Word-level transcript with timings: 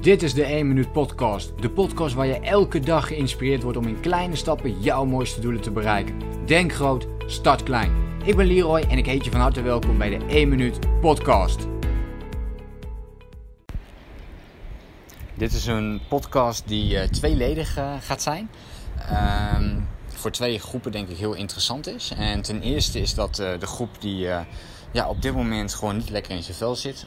Dit 0.00 0.22
is 0.22 0.34
de 0.34 0.44
1 0.44 0.68
Minuut 0.68 0.92
Podcast. 0.92 1.52
De 1.62 1.70
podcast 1.70 2.14
waar 2.14 2.26
je 2.26 2.40
elke 2.40 2.80
dag 2.80 3.06
geïnspireerd 3.06 3.62
wordt 3.62 3.78
om 3.78 3.86
in 3.86 4.00
kleine 4.00 4.36
stappen 4.36 4.80
jouw 4.80 5.04
mooiste 5.04 5.40
doelen 5.40 5.60
te 5.60 5.70
bereiken. 5.70 6.14
Denk 6.46 6.72
groot, 6.72 7.06
start 7.26 7.62
klein. 7.62 7.92
Ik 8.24 8.36
ben 8.36 8.46
Leroy 8.46 8.80
en 8.80 8.98
ik 8.98 9.06
heet 9.06 9.24
je 9.24 9.30
van 9.30 9.40
harte 9.40 9.62
welkom 9.62 9.98
bij 9.98 10.18
de 10.18 10.24
1 10.26 10.48
Minuut 10.48 11.00
Podcast. 11.00 11.66
Dit 15.34 15.52
is 15.52 15.66
een 15.66 16.00
podcast 16.08 16.68
die 16.68 16.94
uh, 16.94 17.02
tweeledig 17.02 17.78
uh, 17.78 17.94
gaat 18.00 18.22
zijn. 18.22 18.50
Uh, 18.98 19.76
voor 20.06 20.30
twee 20.30 20.58
groepen 20.58 20.92
denk 20.92 21.08
ik 21.08 21.16
heel 21.16 21.34
interessant 21.34 21.86
is. 21.86 22.12
En 22.16 22.42
ten 22.42 22.62
eerste 22.62 23.00
is 23.00 23.14
dat 23.14 23.38
uh, 23.38 23.58
de 23.58 23.66
groep 23.66 24.00
die 24.00 24.28
ja, 24.92 25.08
op 25.08 25.22
dit 25.22 25.34
moment 25.34 25.74
gewoon 25.74 25.96
niet 25.96 26.10
lekker 26.10 26.32
in 26.32 26.42
zijn 26.42 26.56
vel 26.56 26.76
zit 26.76 27.06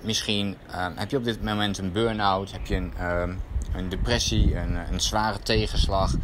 misschien 0.00 0.56
um, 0.74 0.92
heb 0.96 1.10
je 1.10 1.16
op 1.16 1.24
dit 1.24 1.42
moment 1.42 1.78
een 1.78 1.92
burn-out, 1.92 2.52
heb 2.52 2.66
je 2.66 2.74
een, 2.74 2.92
um, 3.02 3.40
een 3.74 3.88
depressie, 3.88 4.56
een, 4.56 4.74
een, 4.92 5.00
zware 5.00 5.38
tegenslag, 5.38 6.14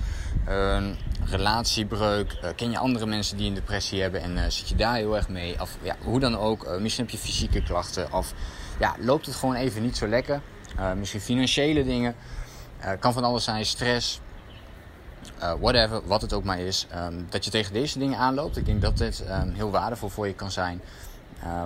een 0.47 0.97
relatiebreuk. 1.25 2.39
Uh, 2.45 2.51
ken 2.57 2.71
je 2.71 2.79
andere 2.79 3.07
mensen 3.07 3.37
die 3.37 3.49
een 3.49 3.55
depressie 3.55 4.01
hebben 4.01 4.23
en 4.23 4.37
uh, 4.37 4.43
zit 4.49 4.69
je 4.69 4.75
daar 4.75 4.95
heel 4.95 5.17
erg 5.17 5.29
mee? 5.29 5.61
Of 5.61 5.77
ja, 5.83 5.97
hoe 6.03 6.21
dan 6.21 6.39
ook, 6.39 6.65
uh, 6.65 6.77
misschien 6.77 7.05
heb 7.05 7.15
je 7.15 7.21
fysieke 7.21 7.63
klachten 7.63 8.13
of 8.13 8.35
ja, 8.79 8.95
loopt 8.99 9.27
het 9.27 9.35
gewoon 9.35 9.55
even 9.55 9.83
niet 9.83 9.97
zo 9.97 10.09
lekker. 10.09 10.41
misschien 10.97 11.21
financiële 11.21 11.85
dingen, 11.85 12.15
kan 12.99 13.13
van 13.13 13.25
alles 13.25 13.45
zijn, 13.45 13.67
stress. 13.67 14.21
whatever, 15.61 16.07
wat 16.07 16.23
het 16.23 16.33
ook 16.33 16.45
maar 16.45 16.59
is, 16.59 16.87
um, 16.97 17.27
dat 17.31 17.45
je 17.45 17.51
tegen 17.51 17.73
deze 17.73 17.99
dingen 17.99 18.19
aanloopt. 18.19 18.57
Ik 18.57 18.67
denk 18.67 18.83
dat 18.83 18.99
dit 18.99 19.25
heel 19.53 19.71
waardevol 19.71 20.09
voor 20.09 20.27
je 20.27 20.35
kan 20.35 20.51
zijn. 20.51 20.81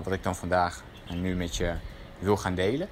wat 0.04 0.12
ik 0.12 0.22
dan 0.22 0.36
vandaag 0.36 0.82
en 1.06 1.20
nu 1.20 1.36
met 1.36 1.56
je 1.56 1.74
wil 2.18 2.36
gaan 2.36 2.54
delen. 2.54 2.88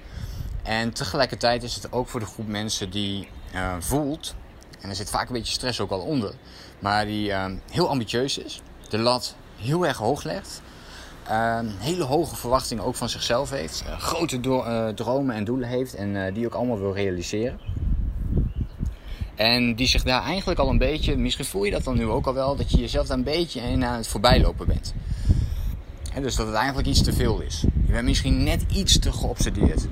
En 0.63 0.93
tegelijkertijd 0.93 1.63
is 1.63 1.75
het 1.75 1.91
ook 1.91 2.07
voor 2.07 2.19
de 2.19 2.25
groep 2.25 2.47
mensen 2.47 2.89
die 2.89 3.27
uh, 3.55 3.73
voelt, 3.79 4.35
en 4.81 4.89
er 4.89 4.95
zit 4.95 5.09
vaak 5.09 5.27
een 5.27 5.33
beetje 5.33 5.53
stress 5.53 5.79
ook 5.79 5.91
al 5.91 5.99
onder, 5.99 6.33
maar 6.79 7.05
die 7.05 7.29
uh, 7.29 7.45
heel 7.71 7.89
ambitieus 7.89 8.37
is, 8.37 8.61
de 8.89 8.97
lat 8.97 9.35
heel 9.55 9.85
erg 9.85 9.97
hoog 9.97 10.23
legt, 10.23 10.61
uh, 11.29 11.59
hele 11.63 12.03
hoge 12.03 12.35
verwachtingen 12.35 12.83
ook 12.83 12.95
van 12.95 13.09
zichzelf 13.09 13.49
heeft, 13.49 13.83
grote 13.97 14.39
dromen 14.95 15.35
en 15.35 15.43
doelen 15.43 15.69
heeft 15.69 15.95
en 15.95 16.33
die 16.33 16.45
ook 16.45 16.53
allemaal 16.53 16.79
wil 16.79 16.93
realiseren. 16.93 17.59
En 19.35 19.75
die 19.75 19.87
zich 19.87 20.03
daar 20.03 20.23
eigenlijk 20.23 20.59
al 20.59 20.69
een 20.69 20.77
beetje, 20.77 21.17
misschien 21.17 21.45
voel 21.45 21.63
je 21.63 21.71
dat 21.71 21.83
dan 21.83 21.97
nu 21.97 22.05
ook 22.05 22.25
al 22.25 22.33
wel, 22.33 22.55
dat 22.55 22.71
je 22.71 22.77
jezelf 22.77 23.07
daar 23.07 23.17
een 23.17 23.23
beetje 23.23 23.61
in 23.61 23.85
aan 23.85 23.97
het 23.97 24.07
voorbijlopen 24.07 24.67
bent. 24.67 24.93
Dus 26.21 26.35
dat 26.35 26.47
het 26.47 26.55
eigenlijk 26.55 26.87
iets 26.87 27.03
te 27.03 27.13
veel 27.13 27.41
is. 27.41 27.63
Je 27.85 27.91
bent 27.91 28.05
misschien 28.05 28.43
net 28.43 28.61
iets 28.71 28.99
te 28.99 29.11
geobsedeerd 29.11 29.87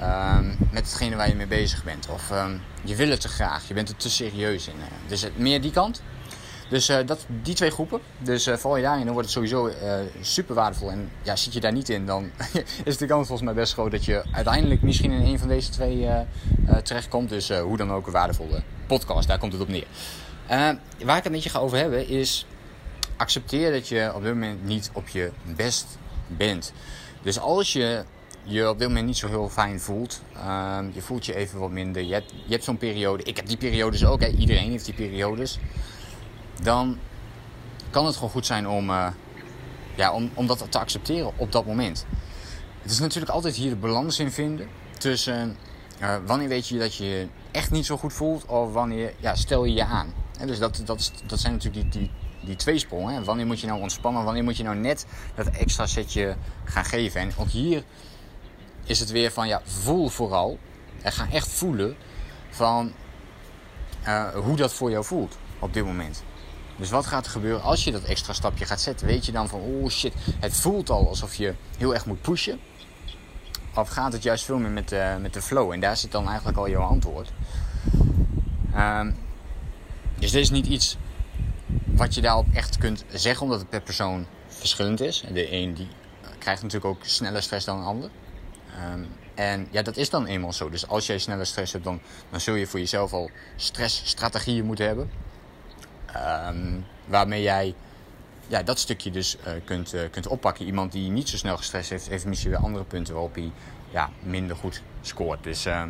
um, 0.00 0.56
met 0.70 0.84
hetgene 0.84 1.16
waar 1.16 1.28
je 1.28 1.34
mee 1.34 1.46
bezig 1.46 1.84
bent. 1.84 2.08
Of 2.08 2.30
um, 2.30 2.60
je 2.84 2.96
wil 2.96 3.08
het 3.08 3.20
te 3.20 3.28
graag, 3.28 3.68
je 3.68 3.74
bent 3.74 3.88
er 3.88 3.96
te 3.96 4.10
serieus 4.10 4.68
in. 4.68 4.74
Uh, 4.76 4.84
dus 5.08 5.22
het, 5.22 5.38
meer 5.38 5.60
die 5.60 5.70
kant. 5.70 6.02
Dus 6.68 6.90
uh, 6.90 6.96
dat, 7.06 7.26
die 7.42 7.54
twee 7.54 7.70
groepen. 7.70 8.00
Dus 8.18 8.46
uh, 8.46 8.56
val 8.56 8.76
je 8.76 8.82
daarin, 8.82 9.04
dan 9.04 9.12
wordt 9.12 9.28
het 9.28 9.36
sowieso 9.36 9.70
super 10.20 10.54
waardevol. 10.54 10.90
En 10.90 11.10
ja, 11.22 11.36
zit 11.36 11.52
je 11.52 11.60
daar 11.60 11.72
niet 11.72 11.88
in, 11.88 12.06
dan 12.06 12.30
is 12.84 12.96
de 12.96 13.06
kans 13.06 13.26
volgens 13.26 13.48
mij 13.48 13.54
best 13.54 13.72
groot 13.72 13.90
dat 13.90 14.04
je 14.04 14.22
uiteindelijk 14.32 14.82
misschien 14.82 15.10
in 15.10 15.22
een 15.22 15.38
van 15.38 15.48
deze 15.48 15.70
twee 15.70 16.08
terechtkomt. 16.82 17.28
Dus 17.28 17.50
hoe 17.50 17.76
dan 17.76 17.92
ook 17.92 18.06
een 18.06 18.12
waardevolle 18.12 18.62
podcast, 18.86 19.28
daar 19.28 19.38
komt 19.38 19.52
het 19.52 19.62
op 19.62 19.68
neer. 19.68 19.86
waar 21.04 21.16
ik 21.16 21.22
het 21.24 21.32
met 21.32 21.42
je 21.42 21.50
ga 21.50 21.58
over 21.58 21.78
hebben 21.78 22.08
is 22.08 22.46
accepteer 23.16 23.72
dat 23.72 23.88
je 23.88 24.12
op 24.14 24.22
dit 24.22 24.32
moment 24.32 24.64
niet 24.64 24.90
op 24.92 25.08
je 25.08 25.30
best 25.56 25.86
bent. 26.26 26.72
Dus 27.22 27.38
als 27.38 27.72
je 27.72 28.04
je 28.42 28.68
op 28.68 28.78
dit 28.78 28.88
moment 28.88 29.06
niet 29.06 29.16
zo 29.16 29.28
heel 29.28 29.48
fijn 29.48 29.80
voelt, 29.80 30.22
uh, 30.36 30.78
je 30.92 31.02
voelt 31.02 31.26
je 31.26 31.34
even 31.34 31.58
wat 31.58 31.70
minder, 31.70 32.02
je 32.02 32.12
hebt, 32.12 32.30
je 32.30 32.52
hebt 32.52 32.64
zo'n 32.64 32.76
periode, 32.76 33.22
ik 33.22 33.36
heb 33.36 33.46
die 33.46 33.56
periodes 33.56 34.04
ook, 34.04 34.22
iedereen 34.22 34.70
heeft 34.70 34.84
die 34.84 34.94
periodes, 34.94 35.58
dan 36.62 36.98
kan 37.90 38.06
het 38.06 38.14
gewoon 38.14 38.30
goed 38.30 38.46
zijn 38.46 38.68
om, 38.68 38.90
uh, 38.90 39.06
ja, 39.94 40.12
om, 40.12 40.30
om 40.34 40.46
dat 40.46 40.66
te 40.68 40.78
accepteren 40.78 41.32
op 41.36 41.52
dat 41.52 41.66
moment. 41.66 42.06
Het 42.82 42.90
is 42.90 42.98
natuurlijk 42.98 43.32
altijd 43.32 43.54
hier 43.54 43.70
de 43.70 43.76
balans 43.76 44.18
in 44.18 44.30
vinden 44.30 44.68
tussen 44.98 45.56
uh, 46.02 46.16
wanneer 46.26 46.48
weet 46.48 46.68
je 46.68 46.78
dat 46.78 46.94
je 46.94 47.28
echt 47.50 47.70
niet 47.70 47.86
zo 47.86 47.96
goed 47.96 48.12
voelt 48.12 48.46
of 48.46 48.72
wanneer 48.72 49.12
ja, 49.18 49.34
stel 49.34 49.64
je 49.64 49.72
je 49.72 49.84
aan. 49.84 50.14
Dus 50.46 50.58
dat, 50.58 50.82
dat, 50.84 51.12
dat 51.26 51.40
zijn 51.40 51.52
natuurlijk 51.52 51.92
die, 51.92 52.00
die 52.00 52.10
die 52.46 52.56
tweesprong. 52.56 53.10
Hè? 53.10 53.24
Wanneer 53.24 53.46
moet 53.46 53.60
je 53.60 53.66
nou 53.66 53.80
ontspannen? 53.80 54.24
Wanneer 54.24 54.44
moet 54.44 54.56
je 54.56 54.62
nou 54.62 54.76
net 54.76 55.06
dat 55.34 55.46
extra 55.46 55.86
setje 55.86 56.36
gaan 56.64 56.84
geven? 56.84 57.20
En 57.20 57.32
ook 57.36 57.48
hier 57.48 57.84
is 58.84 59.00
het 59.00 59.10
weer 59.10 59.30
van 59.30 59.48
ja, 59.48 59.60
voel 59.64 60.08
vooral. 60.08 60.58
En 61.02 61.12
ga 61.12 61.30
echt 61.30 61.48
voelen 61.48 61.96
van 62.50 62.92
uh, 64.06 64.28
hoe 64.28 64.56
dat 64.56 64.72
voor 64.72 64.90
jou 64.90 65.04
voelt 65.04 65.38
op 65.58 65.72
dit 65.72 65.84
moment. 65.84 66.22
Dus 66.76 66.90
wat 66.90 67.06
gaat 67.06 67.24
er 67.24 67.30
gebeuren 67.30 67.62
als 67.62 67.84
je 67.84 67.92
dat 67.92 68.02
extra 68.02 68.32
stapje 68.32 68.64
gaat 68.64 68.80
zetten? 68.80 69.06
Weet 69.06 69.26
je 69.26 69.32
dan 69.32 69.48
van, 69.48 69.60
oh 69.60 69.88
shit, 69.88 70.12
het 70.40 70.56
voelt 70.56 70.90
al 70.90 71.08
alsof 71.08 71.34
je 71.34 71.54
heel 71.78 71.94
erg 71.94 72.06
moet 72.06 72.20
pushen. 72.20 72.60
Of 73.74 73.88
gaat 73.88 74.12
het 74.12 74.22
juist 74.22 74.44
veel 74.44 74.58
meer 74.58 74.70
met, 74.70 74.92
uh, 74.92 75.16
met 75.16 75.32
de 75.32 75.42
flow? 75.42 75.72
En 75.72 75.80
daar 75.80 75.96
zit 75.96 76.12
dan 76.12 76.26
eigenlijk 76.28 76.58
al 76.58 76.68
jouw 76.68 76.82
antwoord. 76.82 77.32
Uh, 78.74 79.06
dus 80.18 80.30
dit 80.30 80.40
is 80.40 80.50
niet 80.50 80.66
iets 80.66 80.96
wat 81.96 82.14
je 82.14 82.20
daarop 82.20 82.46
echt 82.54 82.78
kunt 82.78 83.04
zeggen, 83.12 83.42
omdat 83.42 83.60
het 83.60 83.68
per 83.68 83.80
persoon 83.80 84.26
verschillend 84.48 85.00
is. 85.00 85.24
De 85.32 85.52
een 85.52 85.74
die 85.74 85.88
krijgt 86.38 86.62
natuurlijk 86.62 86.94
ook 86.94 87.04
sneller 87.04 87.42
stress 87.42 87.66
dan 87.66 87.78
een 87.78 87.84
ander. 87.84 88.10
Um, 88.92 89.08
en 89.34 89.68
ja, 89.70 89.82
dat 89.82 89.96
is 89.96 90.10
dan 90.10 90.26
eenmaal 90.26 90.52
zo. 90.52 90.70
Dus 90.70 90.88
als 90.88 91.06
jij 91.06 91.18
sneller 91.18 91.46
stress 91.46 91.72
hebt, 91.72 91.84
dan, 91.84 92.00
dan 92.30 92.40
zul 92.40 92.54
je 92.54 92.66
voor 92.66 92.78
jezelf 92.78 93.12
al 93.12 93.30
stressstrategieën 93.56 94.64
moeten 94.64 94.86
hebben. 94.86 95.10
Um, 96.48 96.86
waarmee 97.04 97.42
jij 97.42 97.74
ja, 98.46 98.62
dat 98.62 98.78
stukje 98.78 99.10
dus 99.10 99.36
uh, 99.36 99.52
kunt, 99.64 99.94
uh, 99.94 100.00
kunt 100.10 100.26
oppakken. 100.26 100.66
Iemand 100.66 100.92
die 100.92 101.10
niet 101.10 101.28
zo 101.28 101.36
snel 101.36 101.56
gestrest 101.56 101.90
heeft, 101.90 102.08
heeft 102.08 102.26
misschien 102.26 102.50
weer 102.50 102.60
andere 102.60 102.84
punten 102.84 103.14
waarop 103.14 103.34
hij 103.34 103.50
ja, 103.90 104.10
minder 104.22 104.56
goed 104.56 104.82
scoort. 105.00 105.42
Dus 105.44 105.66
uh, 105.66 105.82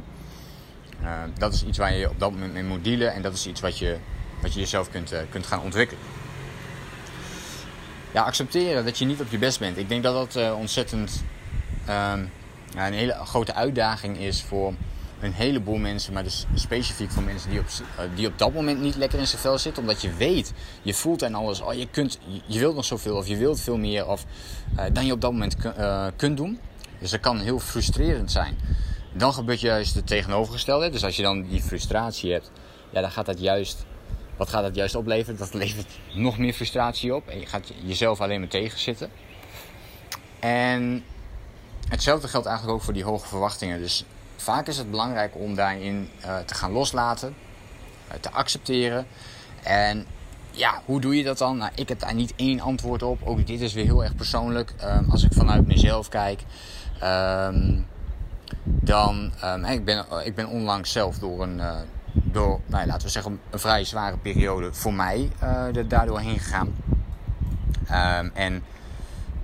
dat 1.39 1.53
is 1.53 1.65
iets 1.65 1.79
waar 1.79 1.95
je 1.95 2.11
op 2.11 2.19
dat 2.19 2.31
moment 2.31 2.53
mee 2.53 2.65
moet 2.65 2.85
dealen. 2.85 3.13
En 3.13 3.23
dat 3.23 3.33
is 3.33 3.47
iets 3.47 3.61
wat 3.61 3.79
je 3.79 3.99
wat 4.47 4.55
je 4.55 4.61
jezelf 4.61 4.91
kunt, 4.91 5.13
uh, 5.13 5.19
kunt 5.31 5.47
gaan 5.47 5.61
ontwikkelen. 5.61 6.03
Ja, 8.13 8.23
accepteren 8.23 8.85
dat 8.85 8.99
je 8.99 9.05
niet 9.05 9.21
op 9.21 9.31
je 9.31 9.39
best 9.39 9.59
bent. 9.59 9.77
Ik 9.77 9.89
denk 9.89 10.03
dat 10.03 10.15
dat 10.15 10.43
uh, 10.45 10.59
ontzettend 10.59 11.23
ja, 11.87 12.87
een 12.87 12.93
hele 12.93 13.13
grote 13.13 13.55
uitdaging 13.55 14.19
is 14.19 14.43
voor 14.43 14.75
een 15.21 15.33
heleboel 15.33 15.77
mensen, 15.77 16.13
maar 16.13 16.23
dus 16.23 16.47
specifiek 16.55 17.11
voor 17.11 17.23
mensen 17.23 17.51
die 17.51 17.59
op, 17.59 17.67
uh, 17.67 18.17
die 18.17 18.27
op 18.27 18.39
dat 18.39 18.53
moment 18.53 18.81
niet 18.81 18.97
lekker 18.97 19.19
in 19.19 19.27
zijn 19.27 19.41
vel 19.41 19.59
zitten. 19.59 19.83
Omdat 19.83 20.03
je 20.03 20.13
weet, 20.13 20.53
je 20.83 20.95
voelt 20.95 21.23
en 21.23 21.35
alles, 21.35 21.61
oh, 21.61 21.75
je, 21.75 21.89
kunt, 21.91 22.19
je 22.47 22.59
wilt 22.59 22.75
nog 22.75 22.85
zoveel 22.85 23.17
of 23.17 23.27
je 23.27 23.37
wilt 23.37 23.61
veel 23.61 23.79
meer 23.79 24.07
of, 24.07 24.25
dan 24.93 25.07
je 25.07 25.13
op 25.13 25.21
dat 25.21 25.33
moment 25.33 25.57
kunt 26.17 26.37
doen. 26.37 26.61
Dus 26.99 27.11
dat 27.11 27.21
kan 27.21 27.39
heel 27.39 27.59
frustrerend 27.59 28.33
zijn. 28.33 28.59
Dan 29.13 29.33
gebeurt 29.33 29.61
juist 29.61 29.95
het 29.95 30.07
tegenovergestelde. 30.07 30.91
Dus 30.91 31.05
als 31.05 31.17
je 31.17 31.23
dan 31.23 31.43
die 31.43 31.63
frustratie 31.63 32.33
hebt, 32.33 32.51
ja, 32.91 33.01
dan 33.01 33.11
gaat 33.11 33.27
dat 33.27 33.41
juist 33.41 33.87
wat 34.37 34.49
gaat 34.49 34.63
dat 34.63 34.75
juist 34.75 34.95
opleveren? 34.95 35.39
Dat 35.39 35.55
levert 35.55 35.99
nog 36.15 36.39
meer 36.39 36.53
frustratie 36.53 37.15
op. 37.15 37.29
En 37.29 37.41
je 37.41 37.47
gaat 37.47 37.73
jezelf 37.83 38.21
alleen 38.21 38.41
maar 38.41 38.49
tegenzitten. 38.49 39.11
En 40.39 41.05
hetzelfde 41.89 42.29
geldt 42.29 42.47
eigenlijk 42.47 42.77
ook 42.79 42.85
voor 42.85 42.95
die 42.95 43.05
hoge 43.05 43.29
verwachtingen. 43.29 43.79
Dus 43.79 44.05
vaak 44.37 44.67
is 44.67 44.79
het 44.79 44.91
belangrijk 44.91 45.35
om 45.35 45.55
daarin 45.55 46.11
uh, 46.25 46.39
te 46.39 46.55
gaan 46.55 46.73
loslaten. 46.73 47.35
Uh, 48.09 48.15
te 48.21 48.31
accepteren. 48.31 49.07
En 49.63 50.07
ja, 50.51 50.83
hoe 50.85 51.01
doe 51.01 51.17
je 51.17 51.25
dat 51.25 51.39
dan? 51.39 51.57
Nou, 51.57 51.71
ik 51.75 51.89
heb 51.89 52.01
daar 52.01 52.15
niet 52.15 52.33
één 52.37 52.61
antwoord 52.61 53.03
op. 53.03 53.21
Ook 53.25 53.47
dit 53.47 53.61
is 53.61 53.73
weer 53.73 53.85
heel 53.85 54.05
erg 54.05 54.15
persoonlijk. 54.15 54.75
Um, 54.85 55.11
als 55.11 55.23
ik 55.23 55.33
vanuit 55.33 55.67
mezelf 55.67 56.09
kijk. 56.09 56.43
Um, 57.03 57.87
dan, 58.65 59.33
um, 59.45 59.65
ik, 59.65 59.85
ben, 59.85 60.05
ik 60.25 60.35
ben 60.35 60.49
onlangs 60.49 60.93
zelf 60.93 61.19
door 61.19 61.43
een, 61.43 61.57
uh, 61.57 61.77
door, 62.23 62.61
nou 62.67 62.87
laten 62.87 63.07
we 63.07 63.13
zeggen, 63.13 63.41
een 63.51 63.59
vrij 63.59 63.85
zware 63.85 64.17
periode 64.17 64.75
voor 64.75 64.95
mij 64.95 65.31
uh, 65.43 65.65
daardoor 65.89 66.21
heen 66.21 66.39
gegaan. 66.39 66.75
Um, 67.91 68.31
en 68.35 68.63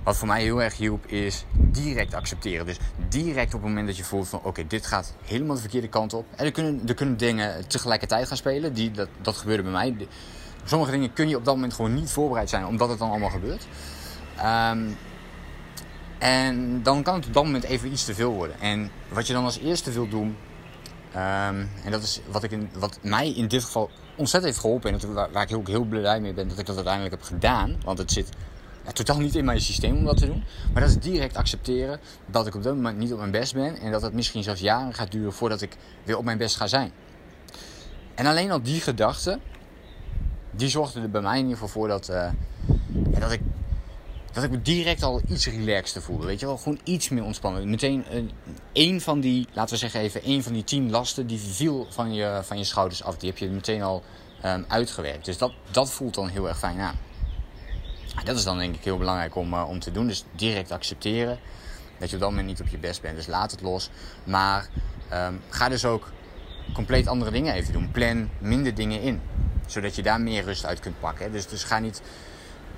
wat 0.03 0.17
voor 0.17 0.27
mij 0.27 0.41
heel 0.41 0.61
erg 0.61 0.77
hielp 0.77 1.05
is 1.05 1.45
direct 1.53 2.13
accepteren. 2.13 2.65
Dus 2.65 2.77
direct 3.09 3.53
op 3.53 3.59
het 3.59 3.69
moment 3.69 3.87
dat 3.87 3.97
je 3.97 4.03
voelt 4.03 4.27
van 4.27 4.39
oké, 4.43 4.67
dit 4.67 4.85
gaat 4.85 5.13
helemaal 5.25 5.55
de 5.55 5.61
verkeerde 5.61 5.89
kant 5.89 6.13
op. 6.13 6.25
En 6.35 6.45
er 6.45 6.51
kunnen, 6.51 6.81
er 6.87 6.93
kunnen 6.93 7.17
dingen 7.17 7.67
tegelijkertijd 7.67 8.27
gaan 8.27 8.37
spelen. 8.37 8.73
Die, 8.73 8.91
dat, 8.91 9.07
dat 9.21 9.37
gebeurde 9.37 9.63
bij 9.63 9.71
mij. 9.71 10.07
Sommige 10.63 10.91
dingen 10.91 11.13
kun 11.13 11.29
je 11.29 11.37
op 11.37 11.45
dat 11.45 11.55
moment 11.55 11.73
gewoon 11.73 11.93
niet 11.93 12.11
voorbereid 12.11 12.49
zijn 12.49 12.65
omdat 12.65 12.89
het 12.89 12.99
dan 12.99 13.09
allemaal 13.09 13.29
gebeurt. 13.29 13.67
Um, 14.71 14.97
en 16.17 16.83
dan 16.83 17.03
kan 17.03 17.15
het 17.15 17.25
op 17.25 17.33
dat 17.33 17.43
moment 17.43 17.63
even 17.63 17.91
iets 17.91 18.05
te 18.05 18.13
veel 18.13 18.31
worden. 18.31 18.59
En 18.59 18.91
wat 19.09 19.27
je 19.27 19.33
dan 19.33 19.43
als 19.43 19.59
eerste 19.59 19.91
wilt 19.91 20.11
doen, 20.11 20.37
Um, 21.15 21.69
en 21.83 21.91
dat 21.91 22.03
is 22.03 22.21
wat, 22.31 22.43
ik 22.43 22.51
in, 22.51 22.69
wat 22.73 22.99
mij 23.01 23.33
in 23.33 23.47
dit 23.47 23.63
geval 23.63 23.89
ontzettend 24.15 24.43
heeft 24.43 24.57
geholpen. 24.57 24.93
En 24.93 25.13
waar, 25.13 25.49
ik 25.49 25.55
ook 25.55 25.67
heel 25.67 25.83
blij 25.83 26.21
mee 26.21 26.33
ben 26.33 26.47
dat 26.47 26.57
ik 26.57 26.65
dat 26.65 26.75
uiteindelijk 26.75 27.15
heb 27.15 27.23
gedaan. 27.23 27.75
Want 27.83 27.97
het 27.97 28.11
zit 28.11 28.29
totaal 28.93 29.19
niet 29.19 29.35
in 29.35 29.45
mijn 29.45 29.61
systeem 29.61 29.97
om 29.97 30.05
dat 30.05 30.17
te 30.17 30.25
doen. 30.25 30.43
Maar 30.73 30.81
dat 30.81 30.91
is 30.91 30.99
direct 30.99 31.35
accepteren 31.35 31.99
dat 32.25 32.47
ik 32.47 32.55
op 32.55 32.63
dat 32.63 32.75
moment 32.75 32.97
niet 32.97 33.11
op 33.11 33.19
mijn 33.19 33.31
best 33.31 33.53
ben. 33.53 33.77
En 33.77 33.91
dat 33.91 34.01
het 34.01 34.13
misschien 34.13 34.43
zelfs 34.43 34.61
jaren 34.61 34.93
gaat 34.93 35.11
duren 35.11 35.33
voordat 35.33 35.61
ik 35.61 35.77
weer 36.03 36.17
op 36.17 36.23
mijn 36.23 36.37
best 36.37 36.55
ga 36.55 36.67
zijn. 36.67 36.91
En 38.15 38.25
alleen 38.25 38.51
al 38.51 38.61
die 38.61 38.81
gedachte, 38.81 39.39
die 40.51 40.69
zorgde 40.69 41.01
er 41.01 41.09
bij 41.09 41.21
mij 41.21 41.37
in 41.37 41.43
ieder 41.43 41.57
geval 41.57 41.81
voor 41.81 41.87
dat, 41.87 42.09
uh, 42.09 42.29
dat, 43.19 43.31
ik, 43.31 43.41
dat 44.33 44.43
ik 44.43 44.51
me 44.51 44.61
direct 44.61 45.03
al 45.03 45.21
iets 45.27 45.47
relaxter 45.47 46.01
voelde. 46.01 46.25
Weet 46.25 46.39
je 46.39 46.45
wel, 46.45 46.57
gewoon 46.57 46.79
iets 46.83 47.09
meer 47.09 47.23
ontspannen. 47.23 47.69
Meteen 47.69 48.05
uh, 48.11 48.23
één 48.71 49.01
van 49.01 49.19
die, 49.19 49.47
laten 49.53 49.73
we 49.73 49.79
zeggen 49.79 49.99
even, 49.99 50.23
één 50.23 50.43
van 50.43 50.53
die 50.53 50.63
tien 50.63 50.89
lasten, 50.89 51.27
die 51.27 51.39
viel 51.39 51.87
van 51.89 52.13
je, 52.13 52.39
van 52.43 52.57
je 52.57 52.63
schouders 52.63 53.03
af. 53.03 53.17
Die 53.17 53.29
heb 53.29 53.37
je 53.37 53.49
meteen 53.49 53.81
al 53.81 54.03
um, 54.45 54.65
uitgewerkt. 54.67 55.25
Dus 55.25 55.37
dat, 55.37 55.53
dat 55.71 55.91
voelt 55.91 56.13
dan 56.13 56.27
heel 56.27 56.47
erg 56.47 56.57
fijn 56.57 56.79
aan. 56.79 56.95
Dat 58.23 58.37
is 58.37 58.43
dan 58.43 58.57
denk 58.57 58.75
ik 58.75 58.83
heel 58.83 58.97
belangrijk 58.97 59.35
om, 59.35 59.53
uh, 59.53 59.69
om 59.69 59.79
te 59.79 59.91
doen. 59.91 60.07
Dus 60.07 60.23
direct 60.31 60.71
accepteren 60.71 61.39
dat 61.99 62.09
je 62.09 62.15
op 62.15 62.21
dat 62.21 62.29
moment 62.29 62.47
niet 62.47 62.61
op 62.61 62.67
je 62.67 62.77
best 62.77 63.01
bent. 63.01 63.15
Dus 63.15 63.27
laat 63.27 63.51
het 63.51 63.61
los. 63.61 63.89
Maar 64.23 64.69
um, 65.13 65.41
ga 65.49 65.69
dus 65.69 65.85
ook 65.85 66.11
compleet 66.73 67.07
andere 67.07 67.31
dingen 67.31 67.53
even 67.53 67.73
doen. 67.73 67.91
Plan 67.91 68.29
minder 68.39 68.75
dingen 68.75 69.01
in. 69.01 69.21
Zodat 69.67 69.95
je 69.95 70.01
daar 70.01 70.21
meer 70.21 70.43
rust 70.43 70.65
uit 70.65 70.79
kunt 70.79 70.99
pakken. 70.99 71.31
Dus, 71.31 71.47
dus 71.47 71.63
ga 71.63 71.79
niet... 71.79 72.01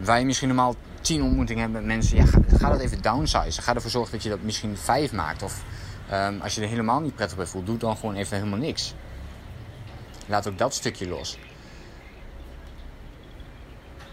Je 0.04 0.26
misschien 0.26 0.48
normaal 0.48 0.76
tien 1.02 1.24
ontmoetingen 1.24 1.62
hebt 1.62 1.74
met 1.74 1.86
mensen. 1.86 2.18
Ja, 2.18 2.26
ga, 2.58 2.70
dat 2.70 2.80
even 2.80 3.02
downsizen. 3.02 3.64
Ga 3.64 3.76
ervoor 3.76 3.92
zorgen 3.92 4.12
dat 4.12 4.24
je 4.24 4.30
dat 4.30 4.42
misschien 4.42 4.78
vijf 4.78 5.12
maakt. 5.12 5.44
Of 5.44 5.64
um, 6.14 6.42
als 6.42 6.56
je 6.56 6.62
er 6.62 6.68
helemaal 6.68 7.00
niet 7.00 7.16
prettig 7.16 7.38
bij 7.38 7.46
voelt. 7.46 7.66
Doe 7.66 7.78
dan 7.78 7.98
gewoon 7.98 8.16
even 8.16 8.38
helemaal 8.38 8.60
niks. 8.60 8.94
Laat 10.26 10.48
ook 10.48 10.58
dat 10.58 10.74
stukje 10.74 11.08
los. 11.08 11.38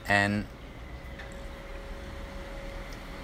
En 0.03 0.47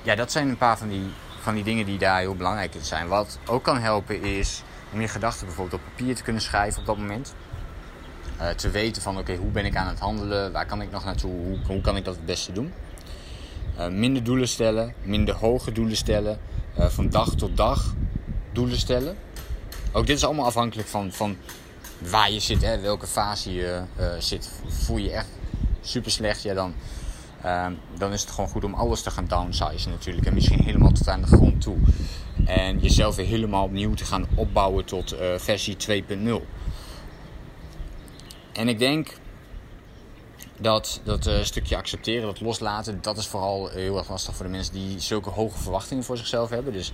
ja, 0.03 0.15
dat 0.15 0.33
zijn 0.33 0.49
een 0.49 0.57
paar 0.57 0.79
van 0.79 0.89
die, 0.89 1.11
van 1.41 1.55
die 1.55 1.65
dingen 1.65 1.87
die 1.87 1.99
daar 1.99 2.19
heel 2.19 2.37
belangrijk 2.37 2.75
in 2.75 2.85
zijn. 2.85 3.09
Wat 3.09 3.39
ook 3.47 3.63
kan 3.63 3.79
helpen 3.79 4.23
is 4.23 4.63
om 4.93 5.01
je 5.01 5.09
gedachten 5.09 5.47
bijvoorbeeld 5.47 5.81
op 5.83 5.89
papier 5.89 6.15
te 6.15 6.23
kunnen 6.23 6.43
schrijven 6.43 6.81
op 6.81 6.87
dat 6.87 6.99
moment. 6.99 7.35
Uh, 8.41 8.49
te 8.49 8.71
weten 8.71 9.03
van 9.03 9.19
oké, 9.19 9.37
hoe 9.37 9.51
ben 9.51 9.65
ik 9.65 9.77
aan 9.77 9.89
het 9.89 9.99
handelen? 9.99 10.53
Waar 10.53 10.67
kan 10.67 10.83
ik 10.83 10.91
nog 10.91 11.05
naartoe? 11.05 11.31
Hoe, 11.31 11.59
hoe 11.67 11.81
kan 11.81 11.97
ik 11.97 12.05
dat 12.05 12.15
het 12.15 12.27
beste 12.27 12.53
doen? 12.53 12.73
Uh, 13.79 13.89
minder 13.89 14.25
doelen 14.25 14.49
stellen, 14.49 14.95
minder 15.03 15.35
hoge 15.35 15.73
doelen 15.73 15.97
stellen. 15.97 16.39
Uh, 16.79 16.87
van 16.87 17.11
dag 17.11 17.35
tot 17.35 17.57
dag 17.57 17.95
doelen 18.53 18.79
stellen. 18.79 19.17
Ook 19.93 20.07
dit 20.07 20.17
is 20.17 20.25
allemaal 20.25 20.47
afhankelijk 20.47 20.89
van, 20.89 21.13
van 21.13 21.37
waar 21.99 22.31
je 22.31 22.41
zit, 22.41 22.63
hè, 22.63 22.81
welke 22.81 23.07
fase 23.07 23.55
je 23.55 23.83
zit. 24.19 24.51
Voel 24.67 24.97
je 24.97 25.11
echt 25.11 25.29
super 25.81 26.11
slecht, 26.11 26.43
ja, 26.43 26.55
dan, 26.55 26.75
uh, 27.45 27.67
dan 27.99 28.13
is 28.13 28.21
het 28.21 28.31
gewoon 28.31 28.51
goed 28.51 28.65
om 28.65 28.75
alles 28.75 29.03
te 29.03 29.11
gaan 29.11 29.27
downsizen 29.27 29.91
natuurlijk. 29.91 30.27
En 30.27 30.35
misschien 30.35 30.63
helemaal 30.63 30.93
tot 30.93 31.09
aan 31.09 31.21
de 31.21 31.27
grond 31.27 31.61
toe. 31.61 31.77
En 32.47 32.79
jezelf 32.79 33.17
weer 33.17 33.27
helemaal 33.27 33.65
opnieuw 33.65 33.95
te 33.95 34.05
gaan 34.05 34.27
opbouwen 34.35 34.85
tot 34.85 35.15
versie 35.37 35.77
2.0. 35.77 36.58
En 38.59 38.69
ik 38.69 38.79
denk 38.79 39.15
dat 40.57 41.01
dat 41.05 41.27
uh, 41.27 41.43
stukje 41.43 41.77
accepteren, 41.77 42.27
dat 42.27 42.41
loslaten, 42.41 42.99
dat 43.03 43.17
is 43.17 43.27
vooral 43.27 43.69
heel 43.69 43.99
erg 43.99 44.09
lastig 44.09 44.35
voor 44.35 44.45
de 44.45 44.51
mensen 44.51 44.73
die 44.73 45.01
zulke 45.01 45.31
hoge 45.31 45.59
verwachtingen 45.59 46.05
voor 46.05 46.17
zichzelf 46.17 46.51
hebben. 46.51 46.73
Dus 46.73 46.93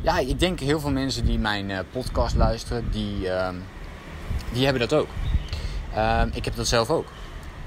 ja, 0.00 0.18
ik 0.18 0.40
denk 0.40 0.60
heel 0.60 0.80
veel 0.80 0.90
mensen 0.90 1.24
die 1.24 1.38
mijn 1.38 1.70
uh, 1.70 1.78
podcast 1.90 2.36
luisteren, 2.36 2.90
die, 2.90 3.28
ehm, 3.28 3.54
die 4.52 4.64
hebben 4.64 4.88
dat 4.88 4.92
ook. 4.98 5.08
Ehm, 5.94 6.28
ik 6.32 6.44
heb 6.44 6.56
dat 6.56 6.66
zelf 6.66 6.90
ook. 6.90 7.06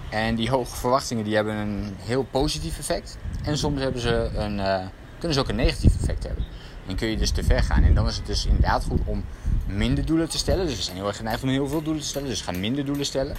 En 0.10 0.36
die 0.36 0.50
hoge 0.50 0.76
verwachtingen 0.76 1.24
die 1.24 1.36
hebben 1.36 1.56
een 1.56 1.96
heel 2.00 2.24
positief 2.24 2.80
effect. 2.80 3.18
En 3.44 3.58
soms 3.58 3.82
hebben 3.82 4.02
ze 4.02 4.30
een, 4.36 4.58
uh, 4.58 4.86
kunnen 5.18 5.34
ze 5.34 5.40
ook 5.40 5.50
een 5.50 5.56
negatief 5.56 5.96
effect 6.00 6.24
hebben. 6.24 6.46
En 6.88 6.96
kun 6.96 7.08
je 7.08 7.18
dus 7.18 7.32
te 7.32 7.44
ver 7.44 7.64
gaan. 7.64 7.84
En 7.84 7.94
dan 7.94 8.08
is 8.08 8.16
het 8.16 8.26
dus 8.26 8.46
inderdaad 8.46 8.84
goed 8.84 9.02
om 9.06 9.24
minder 9.66 10.06
doelen 10.06 10.30
te 10.30 10.38
stellen. 10.38 10.66
Dus 10.66 10.76
we 10.76 10.82
zijn 10.82 10.96
heel 10.96 11.08
erg 11.08 11.18
geneigd 11.18 11.44
om 11.44 11.50
heel 11.50 11.68
veel 11.68 11.82
doelen 11.82 12.02
te 12.02 12.08
stellen. 12.08 12.28
Dus 12.28 12.42
ga 12.42 12.52
minder 12.52 12.86
doelen 12.86 13.06
stellen. 13.06 13.36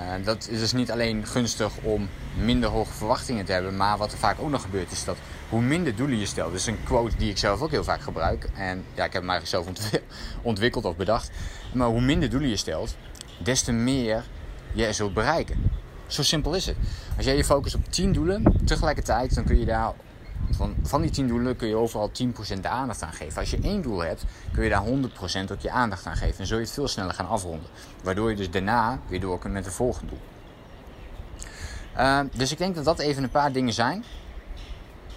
Uh, 0.00 0.24
dat 0.24 0.48
is 0.50 0.58
dus 0.58 0.72
niet 0.72 0.90
alleen 0.90 1.26
gunstig 1.26 1.72
om 1.82 2.08
minder 2.36 2.68
hoge 2.68 2.92
verwachtingen 2.92 3.44
te 3.44 3.52
hebben. 3.52 3.76
Maar 3.76 3.98
wat 3.98 4.12
er 4.12 4.18
vaak 4.18 4.40
ook 4.40 4.50
nog 4.50 4.62
gebeurt 4.62 4.92
is 4.92 5.04
dat 5.04 5.16
hoe 5.48 5.62
minder 5.62 5.96
doelen 5.96 6.18
je 6.18 6.26
stelt. 6.26 6.50
Dat 6.50 6.60
is 6.60 6.66
een 6.66 6.82
quote 6.84 7.16
die 7.16 7.30
ik 7.30 7.38
zelf 7.38 7.60
ook 7.60 7.70
heel 7.70 7.84
vaak 7.84 8.00
gebruik. 8.00 8.48
En 8.54 8.84
ja, 8.94 9.04
ik 9.04 9.12
heb 9.12 9.22
hem 9.22 9.30
eigenlijk 9.30 9.46
zelf 9.46 10.02
ontwikkeld 10.42 10.84
of 10.84 10.96
bedacht. 10.96 11.30
Maar 11.72 11.88
hoe 11.88 12.00
minder 12.00 12.30
doelen 12.30 12.48
je 12.48 12.56
stelt, 12.56 12.96
des 13.38 13.62
te 13.62 13.72
meer 13.72 14.24
je 14.72 14.92
zult 14.92 15.14
bereiken. 15.14 15.70
Zo 16.06 16.22
simpel 16.22 16.54
is 16.54 16.66
het. 16.66 16.76
Als 17.16 17.26
jij 17.26 17.36
je 17.36 17.44
focust 17.44 17.74
op 17.74 17.92
10 17.92 18.12
doelen 18.12 18.42
tegelijkertijd, 18.64 19.34
dan 19.34 19.44
kun 19.44 19.58
je 19.58 19.64
daar 19.64 19.92
van, 20.50 20.74
van 20.82 21.02
die 21.02 21.10
10 21.10 21.28
doelen 21.28 21.56
kun 21.56 21.68
je 21.68 21.76
overal 21.76 22.10
10% 22.56 22.60
de 22.60 22.68
aandacht 22.68 23.02
aan 23.02 23.12
geven. 23.12 23.40
Als 23.40 23.50
je 23.50 23.58
één 23.62 23.82
doel 23.82 24.04
hebt, 24.04 24.24
kun 24.52 24.64
je 24.64 24.70
daar 24.70 24.84
100% 24.86 25.52
ook 25.52 25.60
je 25.60 25.70
aandacht 25.70 26.06
aan 26.06 26.16
geven. 26.16 26.38
En 26.38 26.46
zul 26.46 26.56
je 26.56 26.64
het 26.64 26.72
veel 26.72 26.88
sneller 26.88 27.14
gaan 27.14 27.28
afronden. 27.28 27.68
Waardoor 28.02 28.30
je 28.30 28.36
dus 28.36 28.50
daarna 28.50 28.98
weer 29.08 29.20
door 29.20 29.38
kunt 29.38 29.52
met 29.52 29.64
het 29.64 29.74
volgende 29.74 30.08
doel. 30.08 30.20
Uh, 31.96 32.20
dus 32.36 32.52
ik 32.52 32.58
denk 32.58 32.74
dat 32.74 32.84
dat 32.84 32.98
even 32.98 33.22
een 33.22 33.30
paar 33.30 33.52
dingen 33.52 33.72
zijn 33.72 34.04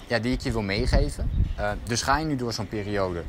ja, 0.07 0.19
die 0.19 0.33
ik 0.33 0.41
je 0.41 0.51
wil 0.51 0.61
meegeven. 0.61 1.29
Uh, 1.59 1.71
dus 1.83 2.01
ga 2.01 2.17
je 2.17 2.25
nu 2.25 2.35
door 2.35 2.53
zo'n 2.53 2.67
periode. 2.67 3.23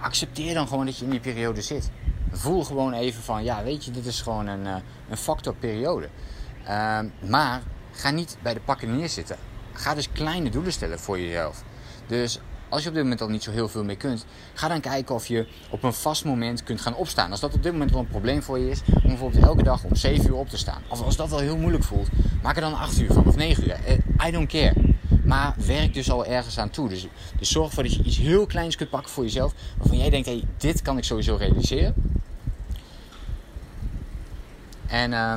Accepteer 0.00 0.54
dan 0.54 0.68
gewoon 0.68 0.86
dat 0.86 0.98
je 0.98 1.04
in 1.04 1.10
die 1.10 1.20
periode 1.20 1.62
zit 1.62 1.90
voel 2.32 2.64
gewoon 2.64 2.92
even 2.92 3.22
van, 3.22 3.44
ja, 3.44 3.62
weet 3.62 3.84
je, 3.84 3.90
dit 3.90 4.06
is 4.06 4.20
gewoon 4.20 4.46
een, 4.46 4.64
uh, 4.64 4.74
een 5.08 5.16
factor 5.16 5.54
periode. 5.54 6.08
Maar 7.28 7.62
ga 7.92 8.10
niet 8.10 8.36
bij 8.42 8.54
de 8.54 8.60
pakken 8.60 8.96
neerzitten. 8.96 9.36
Ga 9.80 9.94
dus 9.94 10.12
kleine 10.12 10.50
doelen 10.50 10.72
stellen 10.72 10.98
voor 10.98 11.20
jezelf. 11.20 11.62
Dus 12.06 12.40
als 12.68 12.82
je 12.82 12.88
op 12.88 12.94
dit 12.94 13.02
moment 13.02 13.20
al 13.20 13.28
niet 13.28 13.42
zo 13.42 13.50
heel 13.50 13.68
veel 13.68 13.84
meer 13.84 13.96
kunt, 13.96 14.24
ga 14.54 14.68
dan 14.68 14.80
kijken 14.80 15.14
of 15.14 15.26
je 15.26 15.46
op 15.70 15.82
een 15.82 15.92
vast 15.92 16.24
moment 16.24 16.62
kunt 16.62 16.80
gaan 16.80 16.94
opstaan. 16.94 17.30
Als 17.30 17.40
dat 17.40 17.54
op 17.54 17.62
dit 17.62 17.72
moment 17.72 17.90
wel 17.90 18.00
een 18.00 18.06
probleem 18.06 18.42
voor 18.42 18.58
je 18.58 18.70
is, 18.70 18.80
om 18.94 19.02
bijvoorbeeld 19.02 19.44
elke 19.44 19.62
dag 19.62 19.84
om 19.84 19.96
7 19.96 20.26
uur 20.26 20.34
op 20.34 20.48
te 20.48 20.56
staan. 20.56 20.82
Of 20.88 21.02
als 21.02 21.16
dat 21.16 21.28
wel 21.28 21.38
heel 21.38 21.56
moeilijk 21.56 21.84
voelt, 21.84 22.08
maak 22.42 22.54
er 22.54 22.60
dan 22.60 22.74
8 22.74 23.00
uur 23.00 23.12
van 23.12 23.24
of 23.24 23.36
9 23.36 23.64
uur. 23.64 23.72
Eh, 23.72 24.26
I 24.28 24.30
don't 24.30 24.48
care. 24.48 24.74
Maar 25.24 25.54
werk 25.66 25.94
dus 25.94 26.10
al 26.10 26.26
ergens 26.26 26.58
aan 26.58 26.70
toe. 26.70 26.88
Dus, 26.88 27.06
dus 27.38 27.50
zorg 27.50 27.68
ervoor 27.68 27.82
dat 27.82 27.94
je 27.94 28.02
iets 28.02 28.18
heel 28.18 28.46
kleins 28.46 28.76
kunt 28.76 28.90
pakken 28.90 29.10
voor 29.10 29.24
jezelf. 29.24 29.52
Waarvan 29.78 29.98
jij 29.98 30.10
denkt, 30.10 30.26
hey, 30.26 30.44
dit 30.56 30.82
kan 30.82 30.98
ik 30.98 31.04
sowieso 31.04 31.36
realiseren. 31.36 31.94
En, 34.86 35.10
uh, 35.10 35.32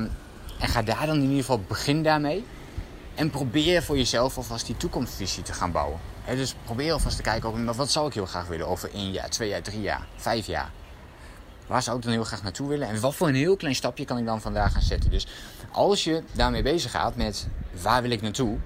en 0.59 0.67
ga 0.67 0.81
daar 0.81 1.05
dan 1.05 1.15
in 1.15 1.21
ieder 1.21 1.37
geval 1.37 1.61
begin 1.67 2.03
daarmee. 2.03 2.43
En 3.15 3.29
probeer 3.29 3.83
voor 3.83 3.97
jezelf 3.97 4.37
alvast 4.37 4.65
die 4.65 4.77
toekomstvisie 4.77 5.43
te 5.43 5.53
gaan 5.53 5.71
bouwen. 5.71 5.99
dus 6.25 6.55
probeer 6.65 6.93
alvast 6.93 7.15
te 7.15 7.21
kijken, 7.21 7.49
over, 7.49 7.73
wat 7.73 7.91
zou 7.91 8.07
ik 8.07 8.13
heel 8.13 8.25
graag 8.25 8.47
willen 8.47 8.67
over 8.67 8.89
één 8.93 9.11
jaar, 9.11 9.29
twee 9.29 9.49
jaar, 9.49 9.61
drie 9.61 9.81
jaar, 9.81 10.07
vijf 10.15 10.45
jaar. 10.45 10.71
Waar 11.67 11.83
zou 11.83 11.97
ik 11.97 12.03
dan 12.03 12.11
heel 12.11 12.23
graag 12.23 12.43
naartoe 12.43 12.67
willen? 12.67 12.87
En 12.87 12.99
wat 12.99 13.15
voor 13.15 13.27
een 13.27 13.35
heel 13.35 13.55
klein 13.55 13.75
stapje 13.75 14.05
kan 14.05 14.17
ik 14.17 14.25
dan 14.25 14.41
vandaag 14.41 14.71
gaan 14.71 14.81
zetten? 14.81 15.09
Dus 15.09 15.27
als 15.71 16.03
je 16.03 16.23
daarmee 16.31 16.61
bezig 16.61 16.91
gaat 16.91 17.15
met 17.15 17.47
waar 17.81 18.01
wil 18.01 18.11
ik 18.11 18.21
naartoe? 18.21 18.57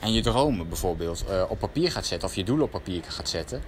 En 0.00 0.12
je 0.12 0.22
dromen 0.22 0.68
bijvoorbeeld 0.68 1.24
uh, 1.30 1.42
op 1.48 1.58
papier 1.58 1.90
gaat 1.90 2.06
zetten 2.06 2.28
of 2.28 2.34
je 2.34 2.44
doelen 2.44 2.64
op 2.64 2.70
papier 2.70 3.02
gaat 3.08 3.28
zetten 3.28 3.62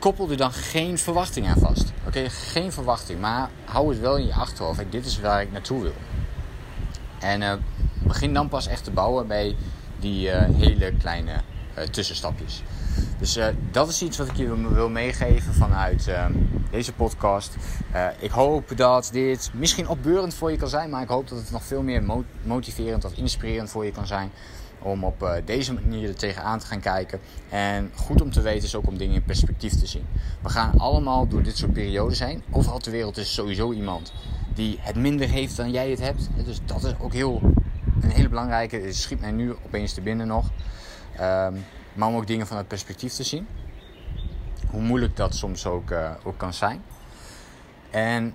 koppel 0.00 0.30
er 0.30 0.36
dan 0.36 0.52
geen 0.52 0.98
verwachting 0.98 1.48
aan 1.48 1.58
vast. 1.58 1.92
Oké, 2.06 2.30
geen 2.30 2.72
verwachting, 2.72 3.20
maar 3.20 3.50
hou 3.64 3.88
het 3.88 4.00
wel 4.00 4.16
in 4.16 4.26
je 4.26 4.34
achterhoofd. 4.34 4.80
dit 4.90 5.06
is 5.06 5.20
waar 5.20 5.42
ik 5.42 5.52
naartoe 5.52 5.82
wil. 5.82 5.94
En 7.18 7.40
uh, 7.40 7.52
begin 8.10 8.34
dan 8.34 8.48
pas 8.48 8.66
echt 8.66 8.84
te 8.84 8.90
bouwen 8.90 9.26
bij 9.26 9.56
die 9.98 10.28
uh, 10.28 10.42
hele 10.52 10.92
kleine 10.92 11.32
uh, 11.78 11.84
tussenstapjes. 11.84 12.62
Dus 13.18 13.38
dat 13.70 13.88
is 13.88 14.02
iets 14.02 14.18
wat 14.18 14.28
ik 14.28 14.36
je 14.36 14.68
wil 14.74 14.88
meegeven 14.88 15.54
vanuit 15.54 16.10
deze 16.70 16.92
podcast. 16.92 17.56
ik 18.18 18.30
hoop 18.30 18.76
dat 18.76 19.08
dit 19.12 19.50
misschien 19.54 19.88
opbeurend 19.88 20.34
voor 20.34 20.50
je 20.50 20.56
kan 20.56 20.68
zijn, 20.68 20.90
maar 20.90 21.02
ik 21.02 21.08
hoop 21.08 21.28
dat 21.28 21.38
het 21.38 21.50
nog 21.50 21.64
veel 21.64 21.82
meer 21.82 22.24
motiverend 22.42 23.04
of 23.04 23.12
inspirerend 23.12 23.70
voor 23.70 23.84
je 23.84 23.92
kan 23.92 24.06
zijn 24.06 24.30
om 24.82 25.04
op 25.04 25.40
deze 25.44 25.74
manier 25.74 26.08
er 26.08 26.16
tegenaan 26.16 26.58
te 26.58 26.66
gaan 26.66 26.80
kijken. 26.80 27.20
En 27.48 27.90
goed 27.94 28.20
om 28.20 28.30
te 28.30 28.40
weten 28.40 28.64
is 28.64 28.74
ook 28.74 28.86
om 28.86 28.98
dingen 28.98 29.14
in 29.14 29.24
perspectief 29.24 29.72
te 29.74 29.86
zien. 29.86 30.06
We 30.42 30.48
gaan 30.48 30.78
allemaal 30.78 31.28
door 31.28 31.42
dit 31.42 31.56
soort 31.56 31.72
periodes 31.72 32.18
heen. 32.18 32.42
Overal 32.50 32.78
ter 32.78 32.92
wereld 32.92 33.16
is 33.16 33.34
sowieso 33.34 33.72
iemand 33.72 34.12
die 34.54 34.78
het 34.80 34.96
minder 34.96 35.28
heeft 35.28 35.56
dan 35.56 35.70
jij 35.70 35.90
het 35.90 36.00
hebt. 36.00 36.28
Dus 36.44 36.60
dat 36.64 36.84
is 36.84 36.92
ook 37.00 37.12
heel, 37.12 37.40
een 38.00 38.10
hele 38.10 38.28
belangrijke. 38.28 38.92
Schiet 38.92 39.20
mij 39.20 39.30
nu 39.30 39.54
opeens 39.66 39.92
te 39.92 40.00
binnen 40.00 40.26
nog. 40.26 40.50
Um, 41.20 41.64
maar 41.92 42.08
om 42.08 42.16
ook 42.16 42.26
dingen 42.26 42.46
vanuit 42.46 42.68
perspectief 42.68 43.12
te 43.12 43.22
zien. 43.22 43.46
Hoe 44.70 44.80
moeilijk 44.82 45.16
dat 45.16 45.34
soms 45.34 45.66
ook, 45.66 45.90
uh, 45.90 46.10
ook 46.24 46.38
kan 46.38 46.54
zijn. 46.54 46.82
En 47.90 48.34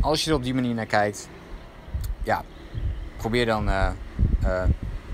als 0.00 0.24
je 0.24 0.30
er 0.30 0.36
op 0.36 0.42
die 0.42 0.54
manier 0.54 0.74
naar 0.74 0.86
kijkt, 0.86 1.28
ja, 2.22 2.44
probeer 3.16 3.46
dan 3.46 3.68
uh, 3.68 3.90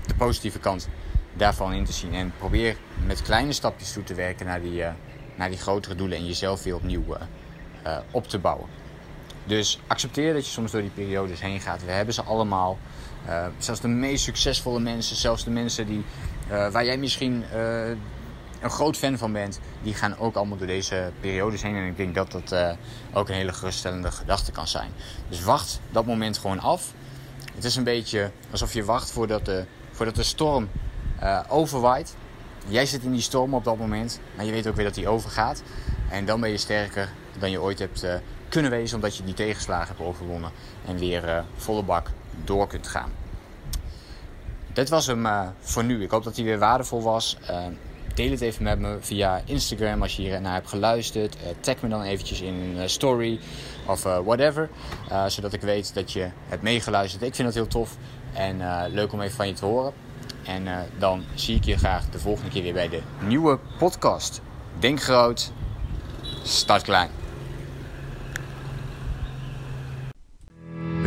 de 0.05 0.15
positieve 0.17 0.59
kant 0.59 0.89
daarvan 1.33 1.73
in 1.73 1.85
te 1.85 1.93
zien. 1.93 2.13
En 2.13 2.33
probeer 2.37 2.77
met 3.05 3.21
kleine 3.21 3.53
stapjes 3.53 3.93
toe 3.93 4.03
te 4.03 4.13
werken 4.13 4.45
naar 4.45 4.61
die, 4.61 4.83
naar 5.35 5.49
die 5.49 5.57
grotere 5.57 5.95
doelen 5.95 6.17
en 6.17 6.25
jezelf 6.25 6.63
weer 6.63 6.75
opnieuw 6.75 7.03
op 8.11 8.27
te 8.27 8.39
bouwen. 8.39 8.67
Dus 9.49 9.79
accepteer 9.87 10.33
dat 10.33 10.45
je 10.45 10.51
soms 10.51 10.71
door 10.71 10.81
die 10.81 10.89
periodes 10.89 11.41
heen 11.41 11.59
gaat. 11.59 11.85
We 11.85 11.91
hebben 11.91 12.13
ze 12.13 12.23
allemaal. 12.23 12.77
Uh, 13.27 13.45
zelfs 13.57 13.81
de 13.81 13.87
meest 13.87 14.23
succesvolle 14.23 14.79
mensen, 14.79 15.15
zelfs 15.15 15.43
de 15.43 15.49
mensen 15.49 15.85
die, 15.85 16.03
uh, 16.51 16.71
waar 16.71 16.85
jij 16.85 16.97
misschien 16.97 17.43
uh, 17.53 17.87
een 18.61 18.69
groot 18.69 18.97
fan 18.97 19.17
van 19.17 19.31
bent, 19.31 19.59
die 19.81 19.93
gaan 19.93 20.17
ook 20.17 20.35
allemaal 20.35 20.57
door 20.57 20.67
deze 20.67 21.11
periodes 21.19 21.61
heen. 21.61 21.75
En 21.75 21.85
ik 21.85 21.97
denk 21.97 22.15
dat 22.15 22.31
dat 22.31 22.75
ook 23.13 23.29
een 23.29 23.35
hele 23.35 23.53
geruststellende 23.53 24.11
gedachte 24.11 24.51
kan 24.51 24.67
zijn. 24.67 24.91
Dus 25.29 25.43
wacht 25.43 25.79
dat 25.91 26.05
moment 26.05 26.37
gewoon 26.37 26.59
af. 26.59 26.93
Het 27.55 27.63
is 27.63 27.75
een 27.75 27.83
beetje 27.83 28.31
alsof 28.51 28.73
je 28.73 28.83
wacht 28.83 29.11
voordat 29.11 29.45
de, 29.45 29.65
voordat 29.91 30.15
de 30.15 30.23
storm 30.23 30.69
overwaait. 31.47 32.15
Jij 32.67 32.85
zit 32.85 33.03
in 33.03 33.11
die 33.11 33.21
storm 33.21 33.53
op 33.53 33.63
dat 33.63 33.77
moment, 33.77 34.19
maar 34.35 34.45
je 34.45 34.51
weet 34.51 34.67
ook 34.67 34.75
weer 34.75 34.85
dat 34.85 34.95
die 34.95 35.07
overgaat. 35.07 35.63
En 36.09 36.25
dan 36.25 36.39
ben 36.39 36.49
je 36.49 36.57
sterker 36.57 37.09
dan 37.39 37.51
je 37.51 37.61
ooit 37.61 37.79
hebt 37.79 38.05
kunnen 38.49 38.71
wezen 38.71 38.95
omdat 38.95 39.17
je 39.17 39.23
die 39.23 39.33
tegenslagen 39.33 39.87
hebt 39.87 40.09
overwonnen 40.09 40.51
en 40.85 40.97
weer 40.97 41.23
uh, 41.23 41.39
volle 41.55 41.83
bak 41.83 42.11
door 42.43 42.67
kunt 42.67 42.87
gaan. 42.87 43.11
Dit 44.73 44.89
was 44.89 45.07
hem 45.07 45.25
uh, 45.25 45.47
voor 45.59 45.83
nu. 45.83 46.03
Ik 46.03 46.11
hoop 46.11 46.23
dat 46.23 46.35
hij 46.35 46.45
weer 46.45 46.59
waardevol 46.59 47.01
was. 47.01 47.37
Uh, 47.49 47.65
deel 48.15 48.31
het 48.31 48.41
even 48.41 48.63
met 48.63 48.79
me 48.79 48.97
via 48.99 49.41
Instagram 49.45 50.01
als 50.01 50.15
je 50.15 50.21
hier 50.21 50.41
naar 50.41 50.53
hebt 50.53 50.69
geluisterd. 50.69 51.37
tag 51.59 51.81
me 51.81 51.89
dan 51.89 52.01
eventjes 52.01 52.41
in 52.41 52.53
een 52.53 52.89
story 52.89 53.39
of 53.85 54.03
whatever. 54.03 54.69
zodat 55.27 55.53
ik 55.53 55.61
weet 55.61 55.93
dat 55.93 56.11
je 56.11 56.29
hebt 56.47 56.61
meegeluisterd. 56.61 57.23
Ik 57.23 57.35
vind 57.35 57.47
het 57.47 57.57
heel 57.57 57.67
tof 57.67 57.97
en 58.33 58.61
leuk 58.91 59.13
om 59.13 59.21
even 59.21 59.35
van 59.35 59.47
je 59.47 59.53
te 59.53 59.65
horen. 59.65 59.93
En 60.45 60.67
dan 60.97 61.23
zie 61.33 61.55
ik 61.55 61.63
je 61.63 61.77
graag 61.77 62.09
de 62.09 62.19
volgende 62.19 62.49
keer 62.49 62.63
weer 62.63 62.73
bij 62.73 62.89
de 62.89 63.01
nieuwe 63.19 63.59
podcast. 63.77 64.41
Denk 64.79 65.01
groot, 65.01 65.51
start 66.43 66.81
klein. 66.81 67.18